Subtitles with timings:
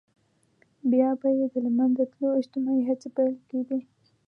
[0.91, 3.79] بيا به يې د له منځه تلو اجتماعي هڅې پيل کېدې.